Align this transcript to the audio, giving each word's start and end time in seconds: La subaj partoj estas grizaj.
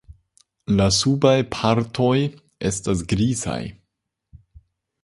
La 0.79 0.87
subaj 0.99 1.35
partoj 1.57 2.17
estas 2.71 3.05
grizaj. 3.13 3.61